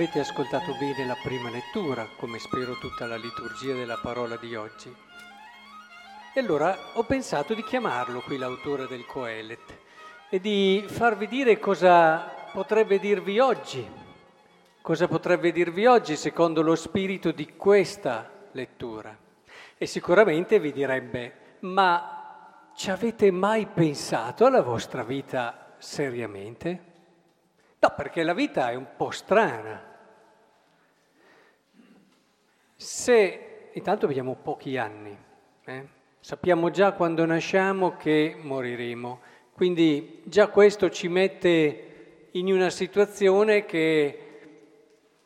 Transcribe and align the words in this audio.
Avete 0.00 0.20
ascoltato 0.20 0.74
bene 0.78 1.04
la 1.04 1.14
prima 1.22 1.50
lettura, 1.50 2.08
come 2.16 2.38
spero 2.38 2.78
tutta 2.78 3.04
la 3.04 3.16
liturgia 3.16 3.74
della 3.74 3.98
parola 4.00 4.36
di 4.36 4.54
oggi. 4.54 4.90
E 6.32 6.40
allora 6.40 6.74
ho 6.94 7.04
pensato 7.04 7.52
di 7.52 7.62
chiamarlo 7.62 8.22
qui 8.22 8.38
l'autore 8.38 8.86
del 8.86 9.04
Coelet 9.04 9.78
e 10.30 10.40
di 10.40 10.82
farvi 10.88 11.28
dire 11.28 11.58
cosa 11.58 12.32
potrebbe 12.50 12.98
dirvi 12.98 13.40
oggi, 13.40 13.86
cosa 14.80 15.06
potrebbe 15.06 15.52
dirvi 15.52 15.84
oggi 15.84 16.16
secondo 16.16 16.62
lo 16.62 16.76
spirito 16.76 17.30
di 17.30 17.54
questa 17.54 18.26
lettura. 18.52 19.14
E 19.76 19.84
sicuramente 19.84 20.58
vi 20.60 20.72
direbbe, 20.72 21.58
ma 21.58 22.70
ci 22.74 22.90
avete 22.90 23.30
mai 23.30 23.66
pensato 23.66 24.46
alla 24.46 24.62
vostra 24.62 25.02
vita 25.02 25.74
seriamente? 25.76 26.84
No, 27.78 27.92
perché 27.94 28.22
la 28.22 28.32
vita 28.32 28.70
è 28.70 28.74
un 28.74 28.86
po' 28.96 29.10
strana. 29.10 29.88
Se 32.80 33.68
intanto 33.74 34.06
abbiamo 34.06 34.38
pochi 34.42 34.78
anni, 34.78 35.14
eh? 35.66 35.86
sappiamo 36.18 36.70
già 36.70 36.92
quando 36.92 37.26
nasciamo 37.26 37.94
che 37.98 38.34
moriremo, 38.40 39.20
quindi 39.52 40.22
già 40.24 40.48
questo 40.48 40.88
ci 40.88 41.08
mette 41.08 42.28
in 42.30 42.50
una 42.50 42.70
situazione 42.70 43.66
che 43.66 44.18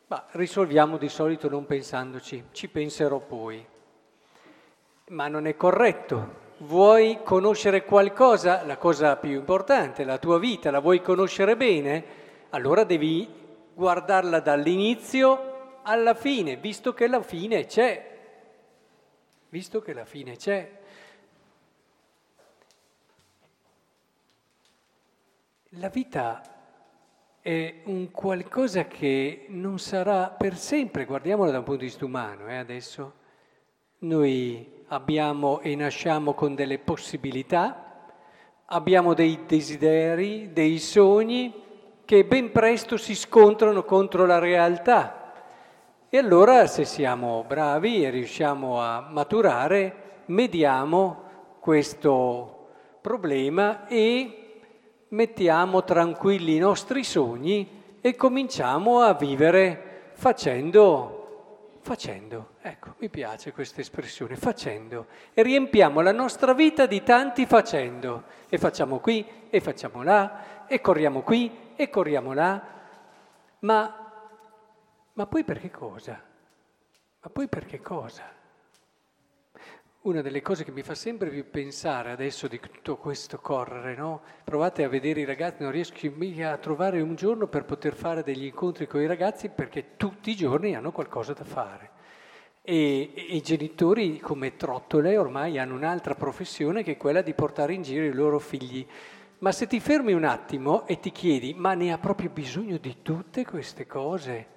bah, 0.05 0.27
risolviamo 0.31 0.97
di 0.97 1.07
solito 1.07 1.47
non 1.47 1.65
pensandoci, 1.65 2.47
ci 2.51 2.67
penserò 2.67 3.19
poi. 3.19 3.65
Ma 5.11 5.29
non 5.29 5.47
è 5.47 5.55
corretto. 5.55 6.43
Vuoi 6.57 7.19
conoscere 7.23 7.85
qualcosa, 7.85 8.65
la 8.65 8.75
cosa 8.75 9.15
più 9.15 9.31
importante, 9.31 10.03
la 10.03 10.17
tua 10.17 10.39
vita, 10.39 10.71
la 10.71 10.79
vuoi 10.79 11.01
conoscere 11.01 11.55
bene? 11.55 12.03
allora 12.49 12.83
devi 12.83 13.29
guardarla 13.73 14.41
dall'inizio 14.41 15.53
alla 15.85 16.15
fine, 16.15 16.57
visto 16.57 16.93
che 16.93 17.07
la 17.07 17.21
fine 17.21 17.65
c'è. 17.65 18.13
Visto 19.49 19.81
che 19.81 19.93
la 19.93 20.05
fine 20.05 20.35
c'è. 20.35 20.71
La 25.79 25.89
vita 25.89 26.41
è 27.41 27.81
un 27.83 28.11
qualcosa 28.11 28.85
che 28.85 29.45
non 29.49 29.77
sarà 29.77 30.29
per 30.29 30.55
sempre, 30.55 31.05
guardiamolo 31.05 31.51
da 31.51 31.59
un 31.59 31.63
punto 31.63 31.81
di 31.81 31.87
vista 31.87 32.05
umano 32.05 32.47
eh, 32.47 32.55
adesso. 32.55 33.13
Noi 33.99 34.83
abbiamo 34.87 35.59
e 35.59 35.75
nasciamo 35.75 36.33
con 36.33 36.55
delle 36.55 36.79
possibilità, 36.79 38.07
abbiamo 38.65 39.13
dei 39.13 39.45
desideri, 39.45 40.53
dei 40.53 40.79
sogni, 40.79 41.63
che 42.05 42.25
ben 42.25 42.51
presto 42.51 42.97
si 42.97 43.15
scontrano 43.15 43.83
contro 43.83 44.25
la 44.25 44.39
realtà. 44.39 45.24
E 46.07 46.19
allora 46.19 46.67
se 46.67 46.85
siamo 46.85 47.43
bravi 47.47 48.05
e 48.05 48.11
riusciamo 48.11 48.79
a 48.79 49.07
maturare, 49.09 50.21
mediamo 50.27 51.23
questo 51.59 52.67
problema 53.01 53.87
e 53.87 54.61
mettiamo 55.09 55.83
tranquilli 55.83 56.55
i 56.55 56.59
nostri 56.59 57.03
sogni 57.03 57.97
e 58.01 58.15
cominciamo 58.15 58.99
a 58.99 59.13
vivere 59.15 60.11
facendo, 60.13 61.79
facendo, 61.81 62.49
ecco, 62.61 62.93
mi 62.99 63.09
piace 63.09 63.51
questa 63.51 63.81
espressione, 63.81 64.35
facendo, 64.35 65.07
e 65.33 65.41
riempiamo 65.41 66.01
la 66.01 66.11
nostra 66.11 66.53
vita 66.53 66.85
di 66.85 67.01
tanti 67.01 67.47
facendo, 67.47 68.25
e 68.47 68.59
facciamo 68.59 68.99
qui, 68.99 69.25
e 69.49 69.59
facciamo 69.59 70.03
là, 70.03 70.65
e 70.67 70.79
corriamo 70.81 71.21
qui, 71.21 71.51
e 71.75 71.89
corriamo 71.89 72.31
là, 72.33 72.61
ma, 73.59 74.04
ma 75.15 75.25
poi 75.25 75.43
per 75.43 75.59
che 75.59 75.71
cosa? 75.71 76.21
Ma 77.21 77.29
poi 77.29 77.47
per 77.47 77.65
che 77.65 77.81
cosa? 77.81 78.23
Una 80.01 80.21
delle 80.21 80.41
cose 80.41 80.63
che 80.63 80.71
mi 80.71 80.83
fa 80.83 80.93
sempre 80.93 81.29
più 81.29 81.49
pensare 81.49 82.11
adesso 82.11 82.47
di 82.47 82.59
tutto 82.59 82.97
questo 82.97 83.39
correre, 83.39 83.95
no? 83.95 84.21
Provate 84.43 84.83
a 84.83 84.89
vedere 84.89 85.21
i 85.21 85.25
ragazzi, 85.25 85.63
non 85.63 85.71
riesco 85.71 86.11
mica 86.15 86.51
a 86.51 86.57
trovare 86.57 87.01
un 87.01 87.15
giorno 87.15 87.47
per 87.47 87.65
poter 87.65 87.95
fare 87.95 88.23
degli 88.23 88.45
incontri 88.45 88.87
con 88.87 89.01
i 89.01 89.07
ragazzi 89.07 89.49
perché 89.49 89.95
tutti 89.97 90.29
i 90.29 90.35
giorni 90.35 90.75
hanno 90.75 90.91
qualcosa 90.91 91.33
da 91.33 91.43
fare. 91.43 91.91
E, 92.61 93.11
e 93.15 93.35
i 93.35 93.41
genitori 93.41 94.19
come 94.19 94.55
trottole 94.57 95.17
ormai 95.17 95.57
hanno 95.57 95.75
un'altra 95.75 96.13
professione 96.13 96.83
che 96.83 96.93
è 96.93 96.97
quella 96.97 97.21
di 97.21 97.33
portare 97.33 97.73
in 97.73 97.81
giro 97.81 98.05
i 98.05 98.13
loro 98.13 98.39
figli 98.39 98.85
ma 99.39 99.51
se 99.51 99.67
ti 99.67 99.79
fermi 99.79 100.13
un 100.13 100.23
attimo 100.23 100.87
e 100.87 100.99
ti 100.99 101.11
chiedi, 101.11 101.53
ma 101.53 101.73
ne 101.73 101.91
ha 101.91 101.97
proprio 101.97 102.29
bisogno 102.29 102.77
di 102.77 103.01
tutte 103.01 103.45
queste 103.45 103.85
cose? 103.85 104.54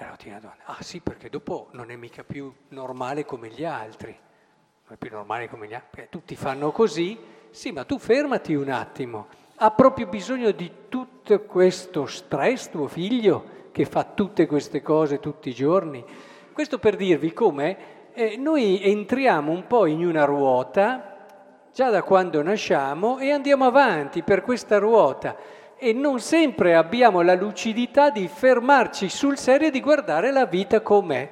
E 0.00 0.04
allora 0.04 0.16
ti 0.16 0.24
viene 0.24 0.40
la 0.40 0.48
domanda, 0.48 0.78
ah 0.78 0.82
sì, 0.82 1.00
perché 1.00 1.28
dopo 1.28 1.68
non 1.72 1.90
è 1.90 1.96
mica 1.96 2.24
più 2.24 2.50
normale 2.68 3.26
come 3.26 3.48
gli 3.48 3.66
altri. 3.66 4.08
Non 4.10 4.94
è 4.94 4.96
più 4.96 5.10
normale 5.10 5.46
come 5.46 5.66
gli 5.66 5.74
altri, 5.74 5.88
perché 5.90 6.08
tutti 6.08 6.36
fanno 6.36 6.72
così. 6.72 7.18
Sì, 7.50 7.70
ma 7.70 7.84
tu 7.84 7.98
fermati 7.98 8.54
un 8.54 8.70
attimo. 8.70 9.26
Ha 9.56 9.70
proprio 9.72 10.06
bisogno 10.06 10.52
di 10.52 10.72
tutto 10.88 11.40
questo 11.40 12.06
stress 12.06 12.70
tuo 12.70 12.88
figlio 12.88 13.68
che 13.72 13.84
fa 13.84 14.04
tutte 14.04 14.46
queste 14.46 14.80
cose 14.80 15.20
tutti 15.20 15.50
i 15.50 15.54
giorni? 15.54 16.02
Questo 16.50 16.78
per 16.78 16.96
dirvi 16.96 17.34
come 17.34 18.12
eh, 18.14 18.38
noi 18.38 18.82
entriamo 18.82 19.52
un 19.52 19.66
po' 19.66 19.84
in 19.84 20.06
una 20.06 20.24
ruota 20.24 21.26
già 21.74 21.90
da 21.90 22.02
quando 22.02 22.42
nasciamo 22.42 23.18
e 23.18 23.32
andiamo 23.32 23.66
avanti 23.66 24.22
per 24.22 24.40
questa 24.40 24.78
ruota 24.78 25.36
e 25.80 25.94
non 25.94 26.20
sempre 26.20 26.74
abbiamo 26.74 27.22
la 27.22 27.34
lucidità 27.34 28.10
di 28.10 28.28
fermarci 28.28 29.08
sul 29.08 29.38
serio 29.38 29.68
e 29.68 29.70
di 29.70 29.80
guardare 29.80 30.30
la 30.30 30.44
vita 30.44 30.82
com'è, 30.82 31.26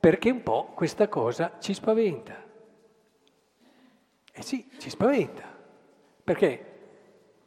perché 0.00 0.30
un 0.30 0.42
po' 0.42 0.72
questa 0.74 1.06
cosa 1.06 1.52
ci 1.60 1.72
spaventa. 1.74 2.34
Eh 4.32 4.42
sì, 4.42 4.68
ci 4.78 4.90
spaventa, 4.90 5.44
perché 6.24 6.64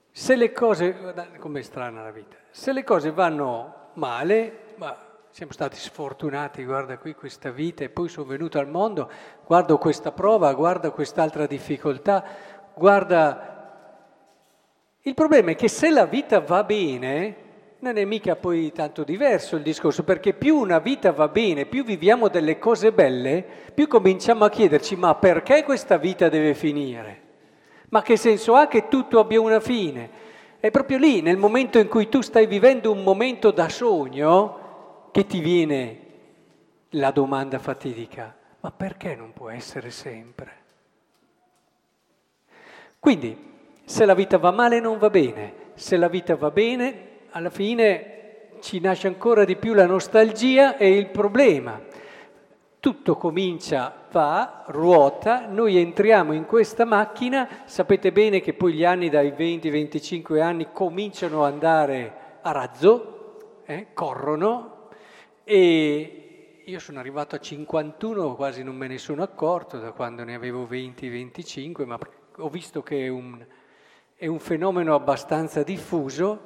se 0.10 0.38
le 0.38 0.54
cose, 0.54 1.14
com'è 1.38 1.62
strana 1.62 2.02
la 2.02 2.12
vita, 2.12 2.38
se 2.50 2.72
le 2.72 2.86
cose 2.86 3.12
vanno 3.12 3.90
male, 3.96 4.76
ma 4.78 4.98
siamo 5.32 5.52
stati 5.52 5.76
sfortunati, 5.76 6.64
guarda 6.64 6.98
qui 6.98 7.14
questa 7.14 7.52
vita 7.52 7.84
e 7.84 7.90
poi 7.90 8.08
sono 8.08 8.28
venuto 8.28 8.58
al 8.58 8.70
mondo, 8.70 9.12
guardo 9.46 9.78
questa 9.78 10.14
prova, 10.14 10.54
guarda 10.54 10.92
quest'altra 10.92 11.46
difficoltà, 11.46 12.24
guarda... 12.74 13.60
Il 15.04 15.16
problema 15.16 15.52
è 15.52 15.56
che 15.56 15.68
se 15.68 15.90
la 15.90 16.06
vita 16.06 16.40
va 16.42 16.64
bene, 16.64 17.36
non 17.80 17.98
è 17.98 18.06
mica 18.06 18.36
poi 18.36 18.72
tanto 18.72 19.04
diverso 19.04 19.56
il 19.56 19.64
discorso, 19.64 20.04
perché 20.04 20.34
più 20.34 20.56
una 20.56 20.78
vita 20.78 21.12
va 21.12 21.28
bene, 21.28 21.66
più 21.66 21.84
viviamo 21.84 22.28
delle 22.28 22.60
cose 22.60 22.92
belle, 22.92 23.44
più 23.74 23.88
cominciamo 23.88 24.46
a 24.46 24.50
chiederci 24.50 24.96
ma 24.96 25.16
perché 25.16 25.64
questa 25.64 25.98
vita 25.98 26.30
deve 26.30 26.54
finire? 26.54 27.22
Ma 27.90 28.04
che 28.04 28.16
senso 28.16 28.54
ha 28.54 28.68
che 28.68 28.88
tutto 28.88 29.20
abbia 29.20 29.42
una 29.42 29.60
fine? 29.60 30.10
È 30.60 30.70
proprio 30.70 31.00
lì, 31.00 31.22
nel 31.22 31.38
momento 31.38 31.80
in 31.80 31.88
cui 31.88 32.08
tu 32.08 32.22
stai 32.22 32.46
vivendo 32.46 32.92
un 32.92 33.02
momento 33.02 33.50
da 33.50 33.70
sogno, 33.70 35.10
che 35.12 35.26
ti 35.26 35.40
viene 35.40 36.00
la 36.90 37.10
domanda 37.10 37.58
fatidica, 37.58 38.36
ma 38.60 38.72
perché 38.72 39.16
non 39.16 39.34
può 39.34 39.50
essere 39.50 39.90
sempre? 39.90 40.52
Quindi, 43.00 43.50
se 43.92 44.06
la 44.06 44.14
vita 44.14 44.38
va 44.38 44.52
male 44.52 44.80
non 44.80 44.98
va 44.98 45.10
bene, 45.10 45.54
se 45.74 45.98
la 45.98 46.08
vita 46.08 46.38
va 46.38 46.50
bene, 46.50 47.26
alla 47.32 47.50
fine 47.50 48.52
ci 48.62 48.80
nasce 48.80 49.08
ancora 49.08 49.44
di 49.44 49.58
più 49.58 49.74
la 49.74 49.86
nostalgia 49.86 50.78
e 50.78 50.96
il 50.96 51.10
problema. 51.10 51.78
Tutto 52.80 53.18
comincia, 53.18 53.94
va, 54.10 54.64
ruota, 54.68 55.46
noi 55.46 55.76
entriamo 55.76 56.32
in 56.32 56.46
questa 56.46 56.86
macchina, 56.86 57.64
sapete 57.66 58.14
bene 58.14 58.40
che 58.40 58.54
poi 58.54 58.72
gli 58.72 58.86
anni 58.86 59.10
dai 59.10 59.32
20-25 59.32 60.40
anni 60.40 60.70
cominciano 60.72 61.44
ad 61.44 61.52
andare 61.52 62.14
a 62.44 62.52
razzo, 62.52 63.64
eh, 63.66 63.88
corrono, 63.92 64.88
e 65.44 66.62
io 66.64 66.80
sono 66.80 67.00
arrivato 67.00 67.36
a 67.36 67.40
51, 67.40 68.36
quasi 68.36 68.64
non 68.64 68.78
me 68.78 68.88
ne 68.88 68.98
sono 68.98 69.22
accorto 69.22 69.80
da 69.80 69.92
quando 69.92 70.24
ne 70.24 70.34
avevo 70.34 70.64
20-25, 70.64 71.86
ma 71.86 72.00
ho 72.38 72.48
visto 72.48 72.82
che 72.82 73.06
è 73.06 73.10
un, 73.10 73.46
è 74.22 74.28
un 74.28 74.38
fenomeno 74.38 74.94
abbastanza 74.94 75.64
diffuso. 75.64 76.42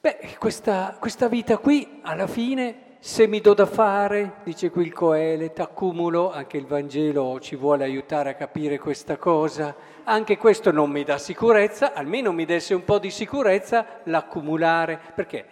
Beh, 0.00 0.36
questa, 0.38 0.96
questa, 1.00 1.26
vita 1.26 1.58
qui, 1.58 1.98
alla 2.02 2.28
fine, 2.28 2.98
se 3.00 3.26
mi 3.26 3.40
do 3.40 3.52
da 3.52 3.66
fare, 3.66 4.34
dice 4.44 4.70
qui 4.70 4.84
il 4.84 4.92
Coelet, 4.92 5.58
accumulo, 5.58 6.30
anche 6.30 6.58
il 6.58 6.66
Vangelo 6.66 7.40
ci 7.40 7.56
vuole 7.56 7.82
aiutare 7.82 8.30
a 8.30 8.34
capire 8.34 8.78
questa 8.78 9.16
cosa, 9.16 9.74
anche 10.04 10.36
questo 10.36 10.70
non 10.70 10.88
mi 10.88 11.02
dà 11.02 11.18
sicurezza, 11.18 11.94
almeno 11.94 12.30
mi 12.30 12.44
desse 12.44 12.74
un 12.74 12.84
po' 12.84 13.00
di 13.00 13.10
sicurezza 13.10 13.84
l'accumulare, 14.04 15.00
perché 15.16 15.44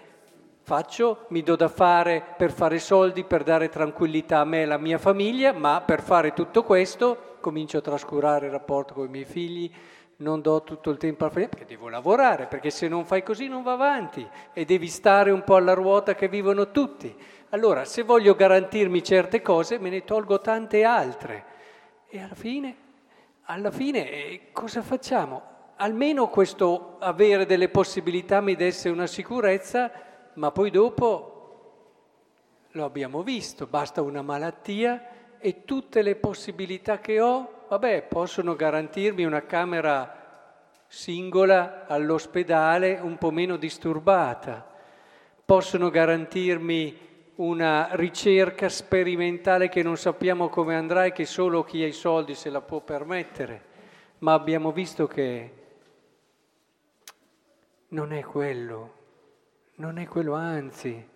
faccio, 0.63 1.25
mi 1.31 1.43
do 1.43 1.57
da 1.57 1.67
fare 1.67 2.23
per 2.37 2.53
fare 2.53 2.79
soldi, 2.79 3.25
per 3.25 3.43
dare 3.43 3.69
tranquillità 3.69 4.39
a 4.39 4.45
me 4.45 4.61
e 4.61 4.63
alla 4.63 4.79
mia 4.79 4.99
famiglia, 4.99 5.53
ma 5.53 5.81
per 5.81 6.03
fare 6.03 6.33
tutto 6.35 6.63
questo 6.63 7.39
comincio 7.41 7.79
a 7.79 7.83
trascurare 7.83 8.47
il 8.47 8.53
rapporto 8.53 8.95
con 8.95 9.07
i 9.07 9.11
miei 9.11 9.25
figli, 9.25 9.73
non 10.21 10.41
do 10.41 10.63
tutto 10.63 10.91
il 10.91 10.97
tempo 10.97 11.25
alla 11.25 11.33
famiglia, 11.33 11.51
perché 11.51 11.67
devo 11.67 11.89
lavorare, 11.89 12.47
perché 12.47 12.71
se 12.71 12.89
non 12.89 13.05
fai 13.05 13.23
così 13.23 13.49
non 13.49 13.63
va 13.63 13.73
avanti 13.73 14.27
e 14.53 14.65
devi 14.65 14.89
stare 14.89 15.31
un 15.31 15.45
po' 15.45 15.57
alla 15.57 15.75
ruota 15.75 16.15
che 16.15 16.29
vivono 16.29 16.71
tutti. 16.71 17.15
Allora, 17.51 17.85
se 17.85 18.03
voglio 18.03 18.35
garantirmi 18.35 19.03
certe 19.03 19.43
cose, 19.43 19.79
me 19.79 19.91
ne 19.91 20.05
tolgo 20.05 20.41
tante 20.41 20.85
altre. 20.85 21.45
E 22.09 22.21
alla 22.21 22.35
fine, 22.35 22.77
alla 23.45 23.71
fine 23.71 24.11
eh, 24.11 24.49
cosa 24.53 24.83
facciamo? 24.83 25.43
Almeno 25.77 26.29
questo 26.29 26.97
avere 26.99 27.47
delle 27.47 27.71
possibilità 27.71 28.41
mi 28.41 28.55
desse 28.55 28.91
una 28.91 29.07
sicurezza, 29.07 29.91
ma 30.35 30.51
poi 30.51 30.71
dopo 30.71 31.37
lo 32.73 32.85
abbiamo 32.85 33.23
visto, 33.23 33.67
basta 33.67 34.03
una 34.03 34.23
malattia 34.23 35.39
e 35.39 35.65
tutte 35.65 36.03
le 36.03 36.17
possibilità 36.17 36.99
che 36.99 37.21
ho, 37.21 37.60
vabbè, 37.71 38.03
possono 38.03 38.57
garantirmi 38.57 39.25
una 39.25 39.47
camera 39.47 40.17
singola 40.89 41.87
all'ospedale 41.87 42.99
un 43.01 43.17
po' 43.17 43.31
meno 43.31 43.57
disturbata, 43.57 44.67
possono 45.45 45.89
garantirmi 45.89 47.09
una 47.37 47.91
ricerca 47.93 48.69
sperimentale 48.69 49.69
che 49.69 49.85
non 49.85 49.97
sappiamo 49.97 50.49
come 50.49 50.75
andrà 50.75 51.05
e 51.05 51.13
che 51.13 51.25
solo 51.25 51.63
chi 51.63 51.85
ha 51.85 51.87
i 51.87 51.93
soldi 51.93 52.35
se 52.35 52.51
la 52.51 52.61
può 52.61 52.81
permettere, 52.81 53.63
ma 54.19 54.33
abbiamo 54.33 54.73
visto 54.73 55.07
che 55.07 55.55
non 57.91 58.13
è 58.13 58.25
quello, 58.25 58.95
non 59.77 59.99
è 59.99 60.09
quello, 60.09 60.35
anzi 60.35 61.07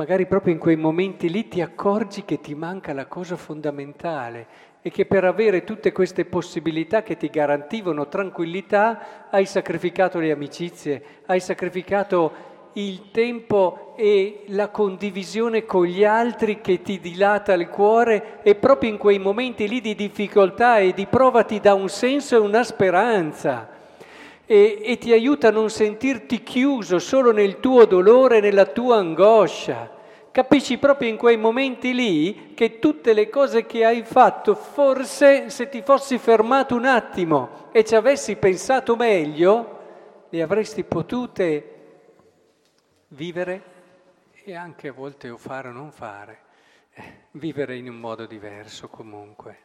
magari 0.00 0.24
proprio 0.24 0.54
in 0.54 0.58
quei 0.58 0.76
momenti 0.76 1.28
lì 1.28 1.46
ti 1.48 1.60
accorgi 1.60 2.24
che 2.24 2.40
ti 2.40 2.54
manca 2.54 2.94
la 2.94 3.04
cosa 3.04 3.36
fondamentale 3.36 4.69
e 4.82 4.90
che 4.90 5.04
per 5.04 5.24
avere 5.24 5.64
tutte 5.64 5.92
queste 5.92 6.24
possibilità 6.24 7.02
che 7.02 7.16
ti 7.16 7.28
garantivano 7.28 8.08
tranquillità 8.08 9.28
hai 9.30 9.44
sacrificato 9.44 10.18
le 10.18 10.30
amicizie, 10.30 11.02
hai 11.26 11.40
sacrificato 11.40 12.48
il 12.74 13.10
tempo 13.10 13.94
e 13.96 14.44
la 14.48 14.68
condivisione 14.68 15.66
con 15.66 15.84
gli 15.84 16.04
altri 16.04 16.60
che 16.60 16.82
ti 16.82 17.00
dilata 17.00 17.52
il 17.52 17.68
cuore 17.68 18.38
e 18.42 18.54
proprio 18.54 18.90
in 18.90 18.96
quei 18.96 19.18
momenti 19.18 19.68
lì 19.68 19.80
di 19.80 19.94
difficoltà 19.94 20.78
e 20.78 20.92
di 20.92 21.06
prova 21.06 21.42
ti 21.42 21.60
dà 21.60 21.74
un 21.74 21.88
senso 21.88 22.36
e 22.36 22.38
una 22.38 22.62
speranza 22.62 23.68
e, 24.46 24.80
e 24.82 24.98
ti 24.98 25.12
aiuta 25.12 25.48
a 25.48 25.52
non 25.52 25.68
sentirti 25.68 26.42
chiuso 26.42 26.98
solo 26.98 27.32
nel 27.32 27.60
tuo 27.60 27.84
dolore, 27.84 28.40
nella 28.40 28.66
tua 28.66 28.96
angoscia. 28.96 29.98
Capisci 30.32 30.78
proprio 30.78 31.08
in 31.08 31.16
quei 31.16 31.36
momenti 31.36 31.92
lì 31.92 32.52
che 32.54 32.78
tutte 32.78 33.12
le 33.12 33.28
cose 33.28 33.66
che 33.66 33.84
hai 33.84 34.04
fatto, 34.04 34.54
forse 34.54 35.50
se 35.50 35.68
ti 35.68 35.82
fossi 35.82 36.18
fermato 36.18 36.76
un 36.76 36.84
attimo 36.84 37.68
e 37.72 37.84
ci 37.84 37.96
avessi 37.96 38.36
pensato 38.36 38.94
meglio, 38.94 39.78
le 40.28 40.40
avresti 40.40 40.84
potute 40.84 41.74
vivere 43.08 43.62
e 44.44 44.54
anche 44.54 44.88
a 44.88 44.92
volte 44.92 45.30
o 45.30 45.36
fare 45.36 45.68
o 45.68 45.72
non 45.72 45.90
fare, 45.90 46.42
eh, 46.92 47.26
vivere 47.32 47.76
in 47.76 47.88
un 47.88 47.96
modo 47.96 48.26
diverso 48.26 48.86
comunque. 48.86 49.58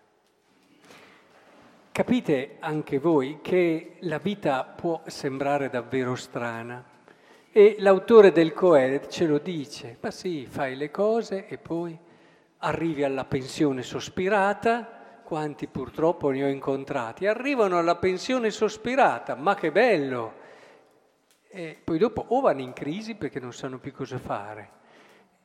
Capite 1.92 2.56
anche 2.60 2.98
voi 2.98 3.38
che 3.44 3.98
la 4.00 4.18
vita 4.18 4.64
può 4.64 5.00
sembrare 5.06 5.70
davvero 5.70 6.16
strana 6.16 6.94
e 7.58 7.78
l'autore 7.80 8.34
del 8.34 8.52
Coelet 8.52 9.08
ce 9.08 9.26
lo 9.26 9.38
dice, 9.38 9.96
ma 10.02 10.12
sì, 10.12 10.46
fai 10.46 10.76
le 10.76 10.92
cose 10.92 11.48
e 11.48 11.58
poi 11.58 11.98
arrivi 12.58 13.02
alla 13.06 13.24
pensione 13.24 13.82
sospirata, 13.82 15.22
quanti 15.24 15.68
purtroppo 15.68 16.32
ne 16.32 16.44
ho 16.44 16.48
incontrati, 16.50 17.26
arrivano 17.26 17.78
alla 17.78 17.96
pensione 17.96 18.50
sospirata, 18.50 19.36
ma 19.36 19.56
che 19.56 19.72
bello! 19.72 20.34
E 21.48 21.78
poi 21.82 21.98
dopo 21.98 22.26
o 22.28 22.42
vanno 22.42 22.60
in 22.60 22.74
crisi 22.74 23.16
perché 23.16 23.40
non 23.40 23.54
sanno 23.54 23.78
più 23.78 23.94
cosa 23.94 24.18
fare. 24.18 24.70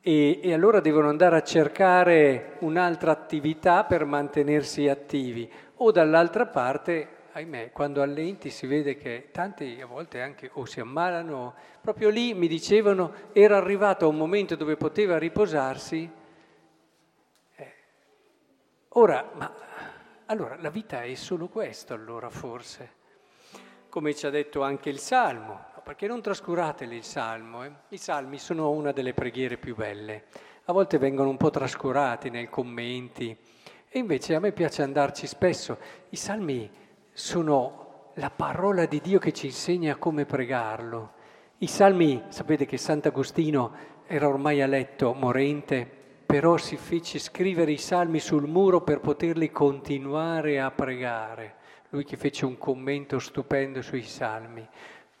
E, 0.01 0.41
e 0.43 0.53
allora 0.53 0.81
devono 0.81 1.07
andare 1.07 1.37
a 1.37 1.43
cercare 1.43 2.57
un'altra 2.59 3.11
attività 3.11 3.85
per 3.85 4.03
mantenersi 4.03 4.89
attivi. 4.89 5.49
O 5.77 5.91
dall'altra 5.91 6.45
parte, 6.45 7.20
ahimè, 7.33 7.71
quando 7.71 8.01
allenti 8.01 8.49
si 8.49 8.67
vede 8.67 8.97
che 8.97 9.29
tanti 9.31 9.79
a 9.81 9.85
volte 9.85 10.21
anche 10.21 10.49
o 10.53 10.65
si 10.65 10.79
ammalano, 10.79 11.53
proprio 11.79 12.09
lì 12.09 12.33
mi 12.33 12.47
dicevano 12.47 13.13
era 13.31 13.57
arrivato 13.57 14.07
un 14.09 14.17
momento 14.17 14.55
dove 14.55 14.75
poteva 14.75 15.17
riposarsi. 15.17 16.09
Eh. 17.55 17.73
Ora, 18.89 19.31
ma 19.33 19.53
allora 20.25 20.57
la 20.59 20.69
vita 20.69 21.03
è 21.03 21.13
solo 21.15 21.47
questo 21.47 21.93
allora 21.93 22.29
forse, 22.29 22.89
come 23.89 24.13
ci 24.13 24.25
ha 24.25 24.29
detto 24.29 24.61
anche 24.61 24.89
il 24.89 24.99
Salmo, 24.99 25.65
perché 25.83 26.07
non 26.07 26.21
trascurateli 26.21 26.95
il 26.95 27.03
Salmo, 27.03 27.63
eh? 27.63 27.71
i 27.89 27.97
Salmi 27.97 28.37
sono 28.37 28.71
una 28.71 28.91
delle 28.91 29.13
preghiere 29.13 29.57
più 29.57 29.75
belle, 29.75 30.25
a 30.65 30.73
volte 30.73 30.97
vengono 30.97 31.29
un 31.29 31.37
po' 31.37 31.49
trascurati 31.49 32.29
nei 32.29 32.49
commenti 32.49 33.37
e 33.93 33.99
invece 33.99 34.35
a 34.35 34.39
me 34.39 34.53
piace 34.53 34.83
andarci 34.83 35.27
spesso. 35.27 35.77
I 36.09 36.15
salmi 36.15 36.71
sono 37.21 38.09
la 38.15 38.31
parola 38.31 38.87
di 38.87 38.99
Dio 38.99 39.19
che 39.19 39.31
ci 39.31 39.45
insegna 39.45 39.95
come 39.97 40.25
pregarlo. 40.25 41.11
I 41.59 41.67
salmi, 41.67 42.23
sapete 42.29 42.65
che 42.65 42.77
Sant'Agostino 42.77 43.73
era 44.07 44.27
ormai 44.27 44.59
a 44.59 44.65
letto, 44.65 45.13
morente, 45.13 45.87
però 46.25 46.57
si 46.57 46.77
fece 46.77 47.19
scrivere 47.19 47.71
i 47.71 47.77
salmi 47.77 48.17
sul 48.17 48.47
muro 48.47 48.81
per 48.81 49.01
poterli 49.01 49.51
continuare 49.51 50.59
a 50.59 50.71
pregare. 50.71 51.55
Lui 51.89 52.05
che 52.05 52.17
fece 52.17 52.45
un 52.45 52.57
commento 52.57 53.19
stupendo 53.19 53.83
sui 53.83 54.03
salmi. 54.03 54.67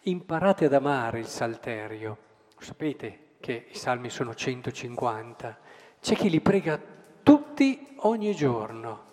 Imparate 0.01 0.65
ad 0.65 0.73
amare 0.73 1.19
il 1.19 1.27
salterio. 1.27 2.17
Sapete 2.57 3.35
che 3.39 3.67
i 3.69 3.75
salmi 3.75 4.09
sono 4.09 4.33
150. 4.33 5.57
C'è 6.01 6.15
chi 6.15 6.31
li 6.31 6.41
prega 6.41 6.81
tutti 7.21 7.95
ogni 7.97 8.33
giorno. 8.33 9.10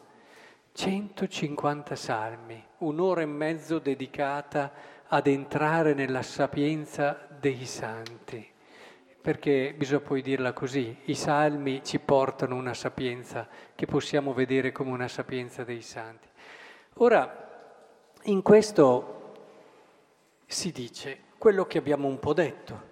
150 0.79 1.97
salmi, 1.97 2.65
un'ora 2.79 3.23
e 3.23 3.27
mezzo 3.27 3.81
dedicata 3.81 4.71
ad 5.09 5.27
entrare 5.27 5.93
nella 5.93 6.23
sapienza 6.23 7.27
dei 7.41 7.67
santi. 7.67 8.49
Perché 9.21 9.75
bisogna 9.77 10.03
poi 10.03 10.23
dirla 10.23 10.53
così, 10.53 10.97
i 11.07 11.17
salmi 11.17 11.83
ci 11.83 11.99
portano 11.99 12.55
una 12.55 12.75
sapienza 12.75 13.49
che 13.75 13.87
possiamo 13.87 14.33
vedere 14.33 14.71
come 14.71 14.93
una 14.93 15.09
sapienza 15.09 15.65
dei 15.65 15.83
santi. 15.83 16.29
Ora, 16.99 18.13
in 18.27 18.41
questo 18.43 19.33
si 20.47 20.71
dice 20.71 21.23
quello 21.39 21.67
che 21.67 21.79
abbiamo 21.79 22.07
un 22.07 22.21
po' 22.21 22.35
detto, 22.35 22.83